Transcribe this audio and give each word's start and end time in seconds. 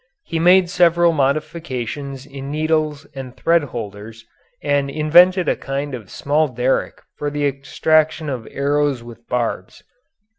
He 0.23 0.39
made 0.39 0.67
several 0.67 1.11
modifications 1.13 2.25
in 2.25 2.49
needles 2.49 3.05
and 3.13 3.37
thread 3.37 3.65
holders 3.65 4.25
and 4.63 4.89
invented 4.89 5.47
a 5.47 5.55
kind 5.55 5.93
of 5.93 6.09
small 6.09 6.47
derrick 6.47 7.03
for 7.17 7.29
the 7.29 7.45
extraction 7.45 8.27
of 8.27 8.47
arrows 8.49 9.03
with 9.03 9.27
barbs. 9.27 9.83